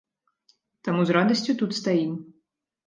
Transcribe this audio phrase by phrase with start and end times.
[0.87, 2.21] Таму з радасцю тут стаім.